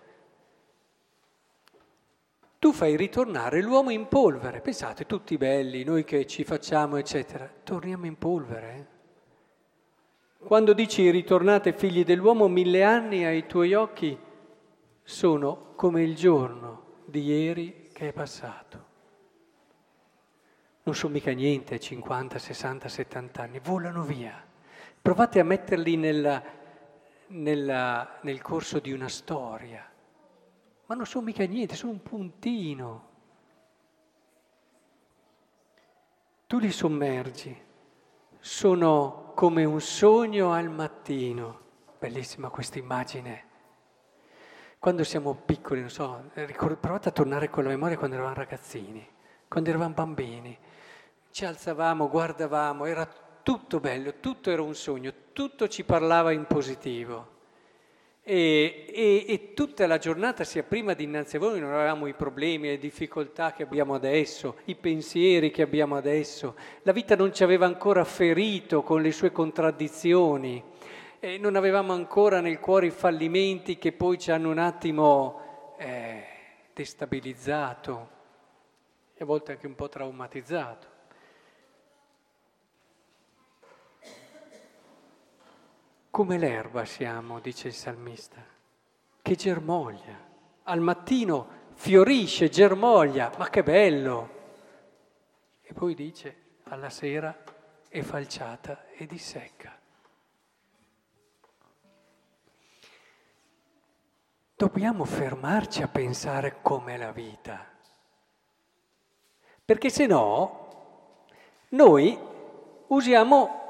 tu 2.66 2.72
fai 2.72 2.96
ritornare 2.96 3.62
l'uomo 3.62 3.90
in 3.90 4.08
polvere. 4.08 4.60
Pensate, 4.60 5.06
tutti 5.06 5.36
belli, 5.36 5.84
noi 5.84 6.02
che 6.02 6.26
ci 6.26 6.42
facciamo, 6.42 6.96
eccetera, 6.96 7.48
torniamo 7.62 8.06
in 8.06 8.18
polvere. 8.18 8.74
Eh? 8.74 10.44
Quando 10.44 10.72
dici 10.72 11.08
ritornate 11.10 11.72
figli 11.74 12.02
dell'uomo, 12.02 12.48
mille 12.48 12.82
anni 12.82 13.24
ai 13.24 13.46
tuoi 13.46 13.74
occhi 13.74 14.18
sono 15.04 15.74
come 15.76 16.02
il 16.02 16.16
giorno 16.16 17.02
di 17.04 17.22
ieri 17.22 17.88
che 17.92 18.08
è 18.08 18.12
passato. 18.12 18.84
Non 20.82 20.96
sono 20.96 21.12
mica 21.12 21.30
niente, 21.30 21.78
50, 21.78 22.36
60, 22.36 22.88
70 22.88 23.42
anni, 23.42 23.60
volano 23.62 24.02
via. 24.02 24.44
Provate 25.00 25.38
a 25.38 25.44
metterli 25.44 25.96
nella, 25.96 26.42
nella, 27.28 28.18
nel 28.22 28.42
corso 28.42 28.80
di 28.80 28.90
una 28.90 29.08
storia 29.08 29.88
ma 30.86 30.94
non 30.94 31.06
sono 31.06 31.24
mica 31.24 31.44
niente, 31.44 31.74
sono 31.74 31.92
un 31.92 32.02
puntino. 32.02 33.08
Tu 36.46 36.58
li 36.58 36.70
sommergi, 36.70 37.60
sono 38.38 39.32
come 39.34 39.64
un 39.64 39.80
sogno 39.80 40.52
al 40.52 40.70
mattino. 40.70 41.60
Bellissima 41.98 42.50
questa 42.50 42.78
immagine. 42.78 43.44
Quando 44.78 45.02
siamo 45.02 45.34
piccoli, 45.34 45.80
non 45.80 45.90
so, 45.90 46.30
provate 46.80 47.08
a 47.08 47.12
tornare 47.12 47.50
con 47.50 47.64
la 47.64 47.70
memoria 47.70 47.98
quando 47.98 48.14
eravamo 48.14 48.36
ragazzini, 48.36 49.04
quando 49.48 49.70
eravamo 49.70 49.94
bambini. 49.94 50.56
Ci 51.30 51.44
alzavamo, 51.44 52.08
guardavamo, 52.08 52.84
era 52.84 53.08
tutto 53.42 53.80
bello, 53.80 54.20
tutto 54.20 54.50
era 54.50 54.62
un 54.62 54.74
sogno, 54.74 55.12
tutto 55.32 55.66
ci 55.66 55.82
parlava 55.82 56.30
in 56.30 56.46
positivo. 56.46 57.34
E, 58.28 58.86
e, 58.88 59.24
e, 59.28 59.52
tutta 59.54 59.86
la 59.86 59.98
giornata, 59.98 60.42
sia 60.42 60.64
prima 60.64 60.94
dinanzi 60.94 61.36
a 61.36 61.38
voi, 61.38 61.60
non 61.60 61.72
avevamo 61.72 62.08
i 62.08 62.14
problemi, 62.14 62.66
le 62.66 62.76
difficoltà 62.76 63.52
che 63.52 63.62
abbiamo 63.62 63.94
adesso, 63.94 64.56
i 64.64 64.74
pensieri 64.74 65.52
che 65.52 65.62
abbiamo 65.62 65.94
adesso. 65.94 66.56
La 66.82 66.90
vita 66.90 67.14
non 67.14 67.32
ci 67.32 67.44
aveva 67.44 67.66
ancora 67.66 68.02
ferito 68.02 68.82
con 68.82 69.00
le 69.00 69.12
sue 69.12 69.30
contraddizioni, 69.30 70.60
e 71.20 71.38
non 71.38 71.54
avevamo 71.54 71.92
ancora 71.92 72.40
nel 72.40 72.58
cuore 72.58 72.86
i 72.86 72.90
fallimenti 72.90 73.78
che 73.78 73.92
poi 73.92 74.18
ci 74.18 74.32
hanno 74.32 74.50
un 74.50 74.58
attimo 74.58 75.74
eh, 75.78 76.24
destabilizzato 76.74 78.08
e 79.14 79.22
a 79.22 79.24
volte 79.24 79.52
anche 79.52 79.68
un 79.68 79.76
po' 79.76 79.88
traumatizzato. 79.88 80.95
Come 86.16 86.38
l'erba 86.38 86.86
siamo, 86.86 87.40
dice 87.40 87.68
il 87.68 87.74
salmista, 87.74 88.42
che 89.20 89.34
germoglia. 89.34 90.18
Al 90.62 90.80
mattino 90.80 91.46
fiorisce, 91.74 92.48
germoglia, 92.48 93.30
ma 93.36 93.50
che 93.50 93.62
bello! 93.62 94.30
E 95.60 95.74
poi 95.74 95.94
dice, 95.94 96.36
alla 96.68 96.88
sera 96.88 97.36
è 97.90 98.00
falciata 98.00 98.86
e 98.92 99.04
dissecca. 99.04 99.78
Dobbiamo 104.56 105.04
fermarci 105.04 105.82
a 105.82 105.88
pensare 105.88 106.62
com'è 106.62 106.96
la 106.96 107.12
vita, 107.12 107.62
perché 109.62 109.90
se 109.90 110.06
no 110.06 111.08
noi 111.68 112.18
usiamo 112.86 113.65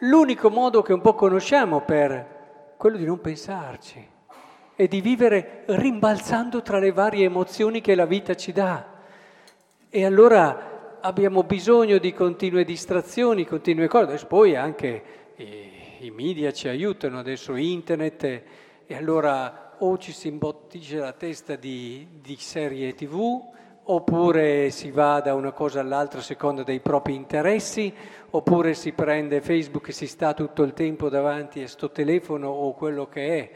l'unico 0.00 0.50
modo 0.50 0.82
che 0.82 0.92
un 0.92 1.00
po' 1.00 1.14
conosciamo 1.14 1.80
per 1.80 2.74
quello 2.76 2.96
di 2.96 3.04
non 3.04 3.20
pensarci 3.20 4.08
e 4.74 4.88
di 4.88 5.00
vivere 5.00 5.64
rimbalzando 5.66 6.62
tra 6.62 6.78
le 6.78 6.92
varie 6.92 7.24
emozioni 7.24 7.80
che 7.80 7.94
la 7.94 8.06
vita 8.06 8.34
ci 8.34 8.52
dà. 8.52 8.86
E 9.90 10.04
allora 10.04 10.98
abbiamo 11.00 11.42
bisogno 11.42 11.98
di 11.98 12.14
continue 12.14 12.64
distrazioni, 12.64 13.44
continue 13.44 13.88
cose. 13.88 14.04
Adesso 14.04 14.26
poi 14.26 14.56
anche 14.56 15.02
i, 15.36 16.06
i 16.06 16.10
media 16.10 16.52
ci 16.52 16.68
aiutano, 16.68 17.18
adesso 17.18 17.56
internet, 17.56 18.24
e, 18.24 18.44
e 18.86 18.94
allora 18.94 19.74
o 19.78 19.98
ci 19.98 20.12
si 20.12 20.28
imbottisce 20.28 20.96
la 20.96 21.12
testa 21.12 21.56
di, 21.56 22.06
di 22.22 22.36
serie 22.36 22.94
tv, 22.94 23.42
oppure 23.84 24.70
si 24.70 24.90
va 24.90 25.20
da 25.20 25.34
una 25.34 25.52
cosa 25.52 25.80
all'altra 25.80 26.20
a 26.20 26.22
seconda 26.22 26.62
dei 26.62 26.80
propri 26.80 27.14
interessi, 27.14 27.92
oppure 28.30 28.74
si 28.74 28.92
prende 28.92 29.40
Facebook 29.40 29.88
e 29.88 29.92
si 29.92 30.06
sta 30.06 30.34
tutto 30.34 30.62
il 30.62 30.72
tempo 30.74 31.08
davanti 31.08 31.62
a 31.62 31.68
sto 31.68 31.90
telefono 31.90 32.48
o 32.48 32.74
quello 32.74 33.08
che 33.08 33.38
è. 33.38 33.50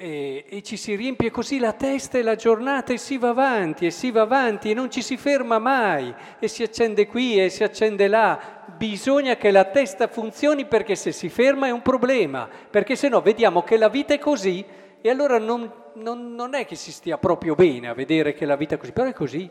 E, 0.00 0.44
e, 0.48 0.62
ci 0.62 0.76
si 0.76 0.94
riempie 0.94 1.30
così 1.30 1.58
la 1.58 1.72
testa 1.72 2.18
e 2.18 2.22
la 2.22 2.36
giornata 2.36 2.92
e 2.92 2.98
si 2.98 3.18
va 3.18 3.30
avanti 3.30 3.86
e 3.86 3.90
si 3.90 4.12
va 4.12 4.20
avanti 4.22 4.70
e 4.70 4.74
non 4.74 4.90
ci 4.90 5.02
si 5.02 5.16
ferma 5.16 5.58
mai 5.58 6.14
e 6.38 6.46
si 6.46 6.62
accende 6.62 7.06
qui 7.06 7.40
e 7.42 7.48
si 7.48 7.64
accende 7.64 8.06
là. 8.06 8.64
Bisogna 8.76 9.36
che 9.36 9.50
la 9.50 9.64
testa 9.64 10.06
funzioni 10.06 10.66
perché 10.66 10.94
se 10.94 11.10
si 11.10 11.28
ferma 11.28 11.66
è 11.66 11.70
un 11.70 11.82
problema, 11.82 12.48
perché 12.70 12.94
se 12.94 13.08
no 13.08 13.20
vediamo 13.20 13.62
che 13.62 13.76
la 13.76 13.88
vita 13.88 14.14
è 14.14 14.18
così 14.18 14.64
e 15.00 15.10
allora 15.10 15.38
non, 15.38 15.72
non, 15.94 16.34
non 16.34 16.54
è 16.54 16.66
che 16.66 16.74
si 16.74 16.92
stia 16.92 17.18
proprio 17.18 17.54
bene 17.54 17.88
a 17.88 17.94
vedere 17.94 18.32
che 18.32 18.44
la 18.44 18.56
vita 18.56 18.74
è 18.74 18.78
così, 18.78 18.92
però 18.92 19.08
è 19.08 19.12
così. 19.12 19.50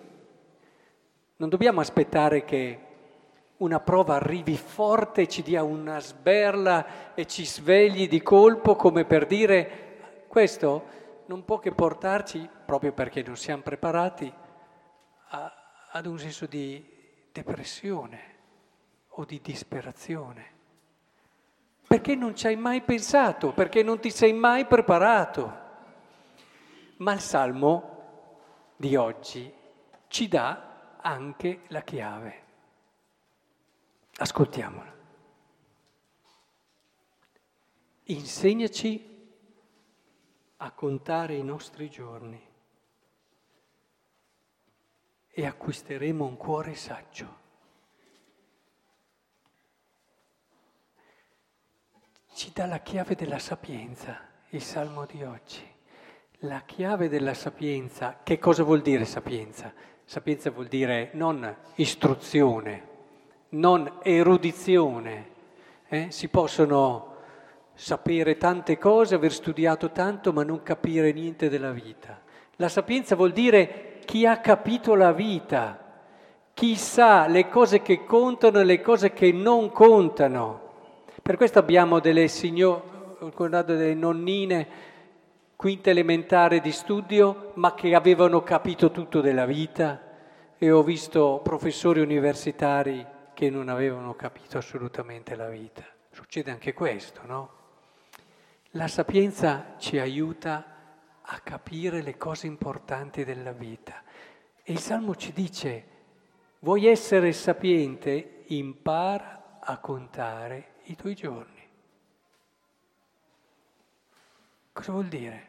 Non 1.38 1.50
dobbiamo 1.50 1.80
aspettare 1.80 2.44
che 2.44 2.80
una 3.58 3.80
prova 3.80 4.16
arrivi 4.16 4.56
forte, 4.56 5.28
ci 5.28 5.42
dia 5.42 5.64
una 5.64 6.00
sberla 6.00 7.14
e 7.16 7.26
ci 7.26 7.46
svegli 7.46 8.08
di 8.08 8.22
colpo 8.22 8.76
come 8.76 9.06
per 9.06 9.26
dire 9.26 10.26
questo 10.28 10.96
non 11.28 11.44
può 11.44 11.60
che 11.60 11.72
portarci, 11.72 12.48
proprio 12.66 12.94
perché 12.94 13.24
non 13.24 13.36
siamo 13.36 13.62
preparati, 13.62 14.32
a, 15.30 15.54
ad 15.92 16.06
un 16.06 16.18
senso 16.20 16.46
di 16.46 16.86
depressione 17.32 18.36
o 19.10 19.26
di 19.26 19.42
disperazione. 19.42 20.56
Perché 21.88 22.16
non 22.16 22.36
ci 22.36 22.48
hai 22.48 22.58
mai 22.58 22.82
pensato, 22.82 23.54
perché 23.54 23.82
non 23.82 24.00
ti 24.00 24.10
sei 24.12 24.34
mai 24.34 24.66
preparato. 24.66 25.66
Ma 26.98 27.14
il 27.14 27.22
Salmo 27.22 27.96
di 28.76 28.96
oggi 28.96 29.52
ci 30.08 30.28
dà 30.28 30.98
anche 31.02 31.62
la 31.68 31.82
chiave. 31.82 32.44
Ascoltiamola. 34.18 34.96
Insegnaci 38.04 39.16
a 40.58 40.72
contare 40.72 41.36
i 41.36 41.44
nostri 41.44 41.90
giorni 41.90 42.42
e 45.30 45.46
acquisteremo 45.46 46.26
un 46.26 46.36
cuore 46.36 46.74
saggio. 46.74 47.46
Ci 52.38 52.52
dà 52.54 52.68
la 52.68 52.82
chiave 52.82 53.16
della 53.16 53.40
sapienza, 53.40 54.20
il 54.50 54.62
salmo 54.62 55.08
di 55.12 55.24
oggi. 55.24 55.66
La 56.42 56.62
chiave 56.68 57.10
della 57.10 57.34
sapienza, 57.34 58.20
che 58.22 58.38
cosa 58.38 58.62
vuol 58.62 58.84
dire 58.84 59.06
sapienza? 59.06 59.74
Sapienza 60.06 60.52
vuol 60.52 60.68
dire 60.68 61.10
non 61.14 61.56
istruzione, 61.78 62.88
non 63.50 63.92
erudizione. 64.04 65.30
Eh? 65.88 66.12
Si 66.12 66.28
possono 66.28 67.16
sapere 67.74 68.38
tante 68.38 68.78
cose, 68.78 69.16
aver 69.16 69.34
studiato 69.34 69.90
tanto, 69.90 70.32
ma 70.32 70.44
non 70.44 70.62
capire 70.62 71.12
niente 71.14 71.50
della 71.50 71.72
vita. 71.72 72.22
La 72.58 72.70
sapienza 72.70 73.16
vuol 73.16 73.32
dire 73.32 73.98
chi 74.06 74.28
ha 74.28 74.38
capito 74.42 74.94
la 74.94 75.12
vita, 75.12 76.04
chi 76.54 76.76
sa 76.76 77.26
le 77.26 77.50
cose 77.50 77.82
che 77.82 78.04
contano 78.04 78.60
e 78.60 78.64
le 78.64 78.80
cose 78.80 79.12
che 79.12 79.32
non 79.32 79.72
contano. 79.72 80.66
Per 81.28 81.36
questo 81.36 81.60
abbiamo 81.60 82.00
delle 82.00 82.30
signore, 82.30 83.18
delle 83.66 83.94
nonnine, 83.94 84.68
quinta 85.58 85.90
elementare 85.90 86.62
di 86.62 86.72
studio, 86.72 87.52
ma 87.56 87.74
che 87.74 87.94
avevano 87.96 88.44
capito 88.44 88.92
tutto 88.92 89.20
della 89.20 89.46
vita, 89.46 90.02
e 90.58 90.72
ho 90.72 90.82
visto 90.84 91.42
professori 91.44 92.00
universitari 92.00 93.06
che 93.34 93.50
non 93.50 93.68
avevano 93.68 94.16
capito 94.16 94.58
assolutamente 94.58 95.36
la 95.36 95.50
vita. 95.50 95.84
Succede 96.12 96.50
anche 96.50 96.72
questo, 96.72 97.20
no? 97.26 97.50
La 98.72 98.88
sapienza 98.88 99.74
ci 99.78 100.00
aiuta 100.00 100.64
a 101.24 101.40
capire 101.40 102.02
le 102.02 102.16
cose 102.16 102.48
importanti 102.48 103.26
della 103.26 103.52
vita. 103.52 104.02
E 104.64 104.72
il 104.72 104.80
Salmo 104.80 105.14
ci 105.16 105.34
dice, 105.34 105.84
vuoi 106.60 106.86
essere 106.86 107.34
sapiente? 107.34 108.44
Impara 108.46 109.58
a 109.60 109.78
contare 109.80 110.76
i 110.90 110.96
tuoi 110.96 111.16
giorni. 111.16 111.66
Cosa 114.72 114.92
vuol 114.92 115.08
dire? 115.08 115.48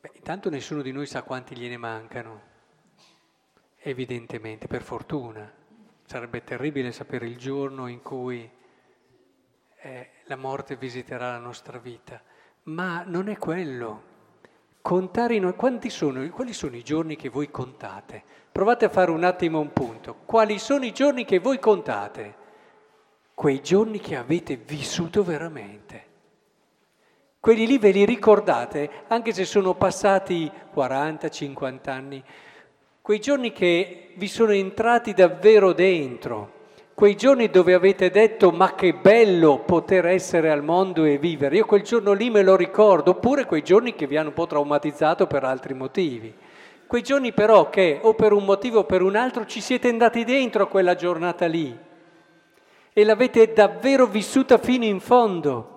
Beh, 0.00 0.12
intanto 0.14 0.50
nessuno 0.50 0.82
di 0.82 0.92
noi 0.92 1.06
sa 1.06 1.22
quanti 1.22 1.56
gliene 1.56 1.76
mancano, 1.76 2.42
evidentemente, 3.78 4.66
per 4.66 4.82
fortuna. 4.82 5.50
Sarebbe 6.04 6.44
terribile 6.44 6.92
sapere 6.92 7.26
il 7.26 7.36
giorno 7.36 7.88
in 7.88 8.00
cui 8.00 8.48
eh, 9.78 10.10
la 10.24 10.36
morte 10.36 10.76
visiterà 10.76 11.32
la 11.32 11.38
nostra 11.38 11.78
vita, 11.78 12.22
ma 12.64 13.02
non 13.04 13.28
è 13.28 13.36
quello. 13.38 14.14
Contare 14.82 15.34
in... 15.34 15.54
quanti 15.56 15.90
sono, 15.90 16.28
quali 16.30 16.52
sono 16.52 16.76
i 16.76 16.84
giorni 16.84 17.16
che 17.16 17.28
voi 17.28 17.50
contate? 17.50 18.22
Provate 18.52 18.84
a 18.84 18.88
fare 18.88 19.10
un 19.10 19.24
attimo 19.24 19.58
un 19.58 19.72
punto. 19.72 20.14
Quali 20.24 20.60
sono 20.60 20.84
i 20.84 20.92
giorni 20.92 21.24
che 21.24 21.40
voi 21.40 21.58
contate? 21.58 22.44
Quei 23.36 23.60
giorni 23.60 24.00
che 24.00 24.16
avete 24.16 24.56
vissuto 24.56 25.22
veramente. 25.22 26.04
Quelli 27.38 27.66
lì 27.66 27.76
ve 27.76 27.90
li 27.90 28.06
ricordate, 28.06 28.88
anche 29.08 29.34
se 29.34 29.44
sono 29.44 29.74
passati 29.74 30.50
40, 30.72 31.28
50 31.28 31.92
anni, 31.92 32.24
quei 33.02 33.20
giorni 33.20 33.52
che 33.52 34.14
vi 34.14 34.26
sono 34.26 34.52
entrati 34.52 35.12
davvero 35.12 35.74
dentro, 35.74 36.50
quei 36.94 37.14
giorni 37.14 37.50
dove 37.50 37.74
avete 37.74 38.08
detto 38.08 38.52
ma 38.52 38.74
che 38.74 38.94
bello 38.94 39.58
poter 39.58 40.06
essere 40.06 40.50
al 40.50 40.64
mondo 40.64 41.04
e 41.04 41.18
vivere, 41.18 41.56
io 41.56 41.66
quel 41.66 41.82
giorno 41.82 42.14
lì 42.14 42.30
me 42.30 42.42
lo 42.42 42.56
ricordo, 42.56 43.10
oppure 43.10 43.44
quei 43.44 43.62
giorni 43.62 43.94
che 43.94 44.06
vi 44.06 44.16
hanno 44.16 44.28
un 44.28 44.34
po' 44.34 44.46
traumatizzato 44.46 45.26
per 45.26 45.44
altri 45.44 45.74
motivi. 45.74 46.34
Quei 46.86 47.02
giorni 47.02 47.34
però 47.34 47.68
che 47.68 47.98
o 48.00 48.14
per 48.14 48.32
un 48.32 48.46
motivo 48.46 48.78
o 48.78 48.84
per 48.84 49.02
un 49.02 49.14
altro 49.14 49.44
ci 49.44 49.60
siete 49.60 49.90
andati 49.90 50.24
dentro 50.24 50.62
a 50.62 50.68
quella 50.68 50.94
giornata 50.94 51.44
lì 51.44 51.84
e 52.98 53.04
l'avete 53.04 53.52
davvero 53.52 54.06
vissuta 54.06 54.56
fino 54.56 54.86
in 54.86 55.00
fondo. 55.00 55.74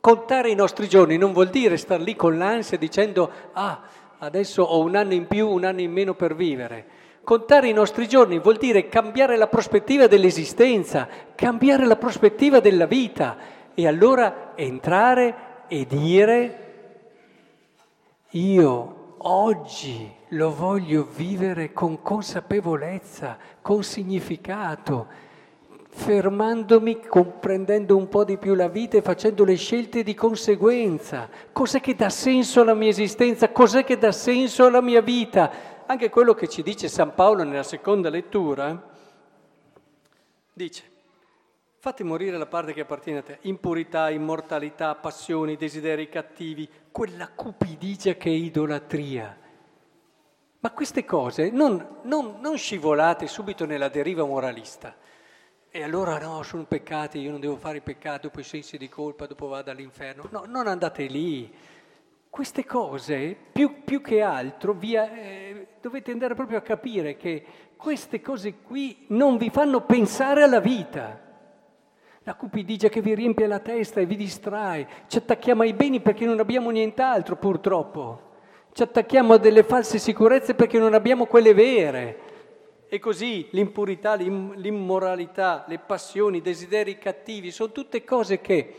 Contare 0.00 0.50
i 0.50 0.54
nostri 0.54 0.86
giorni 0.86 1.16
non 1.16 1.32
vuol 1.32 1.48
dire 1.48 1.78
star 1.78 1.98
lì 1.98 2.14
con 2.14 2.36
l'ansia 2.36 2.76
dicendo 2.76 3.30
ah, 3.54 3.80
adesso 4.18 4.62
ho 4.62 4.80
un 4.80 4.94
anno 4.94 5.14
in 5.14 5.26
più, 5.26 5.48
un 5.48 5.64
anno 5.64 5.80
in 5.80 5.90
meno 5.90 6.12
per 6.12 6.34
vivere. 6.34 6.84
Contare 7.24 7.70
i 7.70 7.72
nostri 7.72 8.06
giorni 8.06 8.38
vuol 8.38 8.58
dire 8.58 8.88
cambiare 8.88 9.38
la 9.38 9.46
prospettiva 9.46 10.06
dell'esistenza, 10.06 11.08
cambiare 11.34 11.86
la 11.86 11.96
prospettiva 11.96 12.60
della 12.60 12.84
vita 12.84 13.38
e 13.72 13.86
allora 13.86 14.52
entrare 14.54 15.64
e 15.68 15.86
dire 15.86 16.58
io 18.32 19.14
oggi 19.16 20.06
lo 20.28 20.54
voglio 20.54 21.08
vivere 21.16 21.72
con 21.72 22.02
consapevolezza, 22.02 23.38
con 23.62 23.82
significato, 23.82 25.30
fermandomi, 25.94 27.06
comprendendo 27.06 27.96
un 27.96 28.08
po' 28.08 28.24
di 28.24 28.38
più 28.38 28.54
la 28.54 28.68
vita 28.68 28.96
e 28.96 29.02
facendo 29.02 29.44
le 29.44 29.56
scelte 29.56 30.02
di 30.02 30.14
conseguenza. 30.14 31.28
Cos'è 31.52 31.80
che 31.80 31.94
dà 31.94 32.08
senso 32.08 32.62
alla 32.62 32.74
mia 32.74 32.88
esistenza? 32.88 33.50
Cos'è 33.50 33.84
che 33.84 33.98
dà 33.98 34.10
senso 34.10 34.64
alla 34.64 34.80
mia 34.80 35.02
vita? 35.02 35.50
Anche 35.86 36.08
quello 36.08 36.32
che 36.32 36.48
ci 36.48 36.62
dice 36.62 36.88
San 36.88 37.14
Paolo 37.14 37.44
nella 37.44 37.62
seconda 37.62 38.08
lettura 38.08 38.90
dice, 40.54 40.90
Fatti 41.78 42.04
morire 42.04 42.38
la 42.38 42.46
parte 42.46 42.72
che 42.72 42.82
appartiene 42.82 43.18
a 43.18 43.22
te, 43.22 43.38
impurità, 43.42 44.08
immortalità, 44.08 44.94
passioni, 44.94 45.56
desideri 45.56 46.08
cattivi, 46.08 46.68
quella 46.92 47.28
cupidigia 47.28 48.14
che 48.14 48.30
è 48.30 48.32
idolatria. 48.32 49.36
Ma 50.60 50.70
queste 50.70 51.04
cose 51.04 51.50
non, 51.50 51.98
non, 52.02 52.36
non 52.38 52.56
scivolate 52.56 53.26
subito 53.26 53.66
nella 53.66 53.88
deriva 53.88 54.24
moralista. 54.24 54.94
E 55.74 55.82
allora 55.82 56.18
no, 56.18 56.42
sono 56.42 56.64
peccati, 56.64 57.18
io 57.18 57.30
non 57.30 57.40
devo 57.40 57.56
fare 57.56 57.78
i 57.78 57.80
peccati, 57.80 58.26
dopo 58.26 58.40
i 58.40 58.44
sensi 58.44 58.76
di 58.76 58.90
colpa, 58.90 59.24
dopo 59.24 59.46
vado 59.46 59.70
all'inferno. 59.70 60.26
No, 60.28 60.44
non 60.46 60.66
andate 60.66 61.06
lì. 61.06 61.50
Queste 62.28 62.66
cose, 62.66 63.34
più, 63.50 63.82
più 63.82 64.02
che 64.02 64.20
altro, 64.20 64.74
via, 64.74 65.10
eh, 65.10 65.68
dovete 65.80 66.10
andare 66.10 66.34
proprio 66.34 66.58
a 66.58 66.60
capire 66.60 67.16
che 67.16 67.42
queste 67.74 68.20
cose 68.20 68.56
qui 68.58 69.06
non 69.08 69.38
vi 69.38 69.48
fanno 69.48 69.80
pensare 69.80 70.42
alla 70.42 70.60
vita. 70.60 71.18
La 72.24 72.34
cupidigia 72.34 72.90
che 72.90 73.00
vi 73.00 73.14
riempie 73.14 73.46
la 73.46 73.60
testa 73.60 73.98
e 73.98 74.04
vi 74.04 74.16
distrae. 74.16 74.86
Ci 75.06 75.16
attacchiamo 75.16 75.62
ai 75.62 75.72
beni 75.72 76.00
perché 76.00 76.26
non 76.26 76.38
abbiamo 76.38 76.68
nient'altro, 76.68 77.36
purtroppo. 77.36 78.30
Ci 78.72 78.82
attacchiamo 78.82 79.32
a 79.32 79.38
delle 79.38 79.62
false 79.62 79.96
sicurezze 79.96 80.54
perché 80.54 80.78
non 80.78 80.92
abbiamo 80.92 81.24
quelle 81.24 81.54
vere. 81.54 82.31
E 82.92 82.98
così 82.98 83.48
l'impurità, 83.52 84.16
l'immoralità, 84.16 85.64
le 85.66 85.78
passioni, 85.78 86.36
i 86.36 86.42
desideri 86.42 86.98
cattivi, 86.98 87.50
sono 87.50 87.72
tutte 87.72 88.04
cose 88.04 88.42
che 88.42 88.74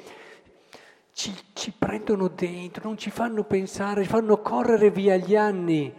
ci, 1.13 1.33
ci 1.53 1.73
prendono 1.75 2.27
dentro, 2.27 2.83
non 2.83 2.95
ci 2.95 3.09
fanno 3.09 3.43
pensare, 3.43 4.03
fanno 4.03 4.39
correre 4.39 4.91
via 4.91 5.15
gli 5.15 5.35
anni 5.35 5.91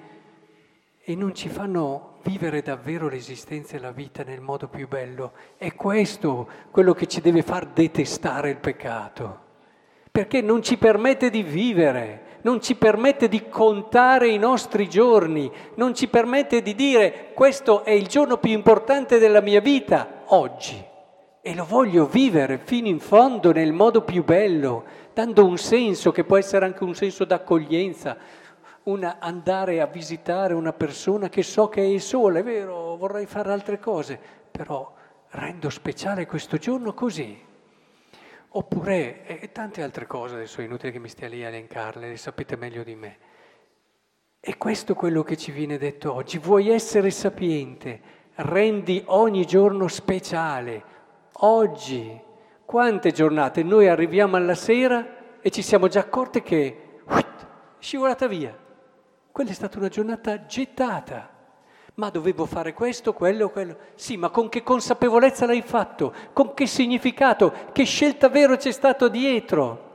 e 1.00 1.14
non 1.16 1.34
ci 1.34 1.48
fanno 1.48 2.18
vivere 2.22 2.62
davvero 2.62 3.08
l'esistenza 3.08 3.74
e 3.74 3.80
la 3.80 3.90
vita 3.90 4.22
nel 4.22 4.40
modo 4.40 4.68
più 4.68 4.86
bello. 4.86 5.32
È 5.56 5.74
questo 5.74 6.48
quello 6.70 6.92
che 6.92 7.08
ci 7.08 7.20
deve 7.20 7.42
far 7.42 7.66
detestare 7.66 8.50
il 8.50 8.58
peccato, 8.58 9.43
perché 10.14 10.40
non 10.42 10.62
ci 10.62 10.76
permette 10.78 11.28
di 11.28 11.42
vivere, 11.42 12.38
non 12.42 12.62
ci 12.62 12.76
permette 12.76 13.26
di 13.26 13.48
contare 13.48 14.28
i 14.28 14.38
nostri 14.38 14.88
giorni, 14.88 15.50
non 15.74 15.92
ci 15.92 16.06
permette 16.06 16.62
di 16.62 16.76
dire 16.76 17.32
questo 17.34 17.82
è 17.82 17.90
il 17.90 18.06
giorno 18.06 18.36
più 18.36 18.52
importante 18.52 19.18
della 19.18 19.40
mia 19.40 19.60
vita, 19.60 20.22
oggi. 20.26 20.80
E 21.40 21.54
lo 21.56 21.64
voglio 21.64 22.06
vivere 22.06 22.58
fino 22.62 22.86
in 22.86 23.00
fondo 23.00 23.50
nel 23.50 23.72
modo 23.72 24.02
più 24.02 24.22
bello, 24.22 24.84
dando 25.12 25.44
un 25.44 25.58
senso 25.58 26.12
che 26.12 26.22
può 26.22 26.36
essere 26.36 26.64
anche 26.64 26.84
un 26.84 26.94
senso 26.94 27.24
d'accoglienza, 27.24 28.16
una, 28.84 29.16
andare 29.18 29.80
a 29.80 29.86
visitare 29.86 30.54
una 30.54 30.72
persona 30.72 31.28
che 31.28 31.42
so 31.42 31.68
che 31.68 31.92
è 31.92 31.98
sola, 31.98 32.38
è 32.38 32.44
vero, 32.44 32.94
vorrei 32.96 33.26
fare 33.26 33.50
altre 33.50 33.80
cose, 33.80 34.16
però 34.48 34.94
rendo 35.30 35.70
speciale 35.70 36.24
questo 36.24 36.56
giorno 36.56 36.94
così. 36.94 37.52
Oppure, 38.56 39.26
e 39.26 39.50
tante 39.50 39.82
altre 39.82 40.06
cose, 40.06 40.36
adesso 40.36 40.60
è 40.60 40.64
inutile 40.64 40.92
che 40.92 41.00
mi 41.00 41.08
stia 41.08 41.26
lì 41.26 41.44
a 41.44 41.48
elencarle, 41.48 42.08
le 42.08 42.16
sapete 42.16 42.56
meglio 42.56 42.84
di 42.84 42.94
me. 42.94 43.18
E 44.38 44.56
questo 44.56 44.92
è 44.92 44.94
quello 44.94 45.24
che 45.24 45.36
ci 45.36 45.50
viene 45.50 45.76
detto 45.76 46.12
oggi. 46.12 46.38
Vuoi 46.38 46.68
essere 46.68 47.10
sapiente, 47.10 48.00
rendi 48.34 49.02
ogni 49.06 49.44
giorno 49.44 49.88
speciale. 49.88 50.84
Oggi, 51.38 52.16
quante 52.64 53.10
giornate 53.10 53.64
noi 53.64 53.88
arriviamo 53.88 54.36
alla 54.36 54.54
sera 54.54 55.40
e 55.40 55.50
ci 55.50 55.62
siamo 55.62 55.88
già 55.88 56.00
accorti 56.00 56.40
che 56.42 57.00
è 57.04 57.24
scivolata 57.80 58.28
via. 58.28 58.56
Quella 59.32 59.50
è 59.50 59.54
stata 59.54 59.78
una 59.78 59.88
giornata 59.88 60.46
gettata. 60.46 61.33
Ma 61.94 62.10
dovevo 62.10 62.44
fare 62.44 62.72
questo, 62.72 63.12
quello, 63.12 63.50
quello. 63.50 63.76
Sì, 63.94 64.16
ma 64.16 64.28
con 64.30 64.48
che 64.48 64.62
consapevolezza 64.62 65.46
l'hai 65.46 65.62
fatto? 65.62 66.12
Con 66.32 66.52
che 66.52 66.66
significato? 66.66 67.52
Che 67.72 67.84
scelta 67.84 68.28
vero 68.28 68.56
c'è 68.56 68.72
stato 68.72 69.08
dietro? 69.08 69.92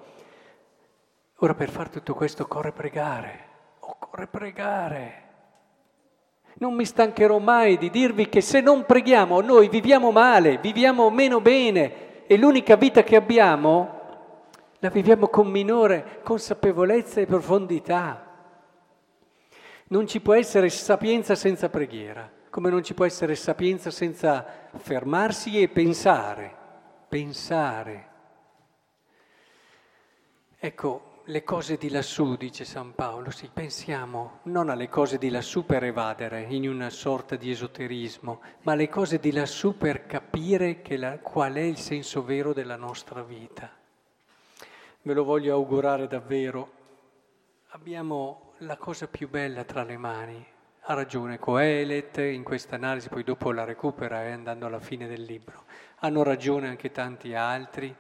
Ora 1.42 1.56
per 1.56 1.70
fare 1.70 1.90
tutto 1.90 2.14
questo 2.14 2.44
occorre 2.44 2.72
pregare, 2.72 3.48
occorre 3.80 4.28
pregare. 4.28 5.24
Non 6.56 6.74
mi 6.74 6.86
stancherò 6.86 7.38
mai 7.40 7.78
di 7.78 7.90
dirvi 7.90 8.30
che 8.30 8.42
se 8.42 8.62
non 8.62 8.86
preghiamo 8.86 9.42
noi 9.42 9.70
viviamo 9.70 10.12
male, 10.12 10.58
viviamo 10.58 11.10
meno 11.10 11.42
bene 11.42 12.26
e 12.28 12.38
l'unica 12.38 12.76
vita 12.76 13.04
che 13.04 13.16
abbiamo 13.16 13.98
la 14.80 14.90
viviamo 14.90 15.28
con 15.28 15.48
minore 15.48 16.20
consapevolezza 16.24 17.20
e 17.20 17.26
profondità. 17.26 18.29
Non 19.92 20.06
ci 20.06 20.22
può 20.22 20.36
essere 20.36 20.70
sapienza 20.70 21.34
senza 21.34 21.70
preghiera, 21.70 22.32
come 22.52 22.70
non 22.70 22.84
ci 22.84 22.94
può 22.94 23.06
essere 23.06 23.34
sapienza 23.36 23.90
senza 23.90 24.46
fermarsi 24.78 25.60
e 25.60 25.68
pensare, 25.68 26.56
pensare. 27.08 28.08
Ecco, 30.60 31.22
le 31.26 31.44
cose 31.44 31.78
di 31.78 31.90
lassù, 31.90 32.36
dice 32.36 32.66
San 32.66 32.94
Paolo, 32.94 33.32
sì, 33.32 33.50
pensiamo 33.52 34.42
non 34.44 34.70
alle 34.70 34.90
cose 34.90 35.18
di 35.18 35.30
lassù 35.30 35.66
per 35.66 35.84
evadere 35.84 36.42
in 36.50 36.70
una 36.70 36.92
sorta 36.92 37.36
di 37.36 37.50
esoterismo, 37.50 38.42
ma 38.64 38.74
alle 38.74 38.90
cose 38.90 39.20
di 39.20 39.32
lassù 39.32 39.76
per 39.76 40.06
capire 40.06 40.84
la, 40.98 41.18
qual 41.18 41.54
è 41.54 41.62
il 41.62 41.78
senso 41.78 42.24
vero 42.24 42.54
della 42.54 42.76
nostra 42.76 43.24
vita. 43.24 43.72
Ve 45.02 45.14
lo 45.14 45.24
voglio 45.24 45.56
augurare 45.56 46.08
davvero. 46.08 46.72
Abbiamo 47.70 48.49
la 48.60 48.76
cosa 48.76 49.08
più 49.08 49.30
bella 49.30 49.64
tra 49.64 49.84
le 49.84 49.98
mani. 49.98 50.46
Ha 50.82 50.94
ragione 50.94 51.40
Coelet 51.40 52.18
in 52.18 52.44
questa 52.44 52.76
analisi, 52.76 53.08
poi 53.08 53.24
dopo 53.24 53.52
la 53.52 53.64
recupera 53.64 54.26
eh, 54.26 54.32
andando 54.32 54.66
alla 54.66 54.80
fine 54.80 55.08
del 55.08 55.22
libro. 55.22 55.66
Hanno 56.00 56.24
ragione 56.24 56.68
anche 56.68 56.92
tanti 56.92 57.34
altri, 57.34 57.96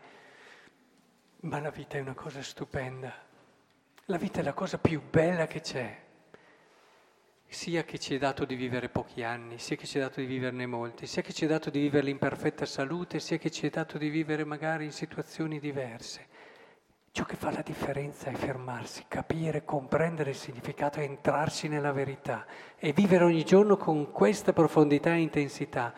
ma 1.42 1.60
la 1.60 1.70
vita 1.70 1.98
è 1.98 2.02
una 2.02 2.14
cosa 2.14 2.42
stupenda. 2.42 3.14
La 4.06 4.18
vita 4.18 4.40
è 4.40 4.44
la 4.44 4.54
cosa 4.54 4.80
più 4.80 5.02
bella 5.08 5.46
che 5.46 5.62
c'è, 5.62 5.98
sia 7.46 7.84
che 7.84 8.00
ci 8.00 8.16
è 8.16 8.18
dato 8.18 8.44
di 8.44 8.56
vivere 8.56 8.90
pochi 8.90 9.24
anni, 9.24 9.60
sia 9.60 9.76
che 9.76 9.86
ci 9.86 9.98
è 9.98 10.02
dato 10.02 10.20
di 10.20 10.26
viverne 10.26 10.66
molti, 10.66 11.06
sia 11.06 11.22
che 11.22 11.32
ci 11.32 11.46
è 11.46 11.48
dato 11.48 11.70
di 11.70 11.80
vivere 11.80 12.10
in 12.10 12.18
perfetta 12.18 12.66
salute, 12.66 13.20
sia 13.20 13.38
che 13.38 13.52
ci 13.52 13.68
è 13.68 13.70
dato 13.70 13.98
di 13.98 14.10
vivere 14.10 14.44
magari 14.44 14.86
in 14.86 14.92
situazioni 14.92 15.60
diverse. 15.60 16.28
Ciò 17.20 17.26
che 17.26 17.36
fa 17.36 17.52
la 17.52 17.64
differenza 17.66 18.30
è 18.30 18.34
fermarsi, 18.34 19.04
capire, 19.10 19.66
comprendere 19.66 20.30
il 20.30 20.38
significato, 20.38 21.02
entrarci 21.02 21.68
nella 21.68 21.92
verità 21.92 22.46
e 22.78 22.94
vivere 22.94 23.26
ogni 23.26 23.44
giorno 23.44 23.76
con 23.76 24.14
questa 24.14 24.54
profondità 24.54 25.12
e 25.12 25.20
intensità. 25.20 25.94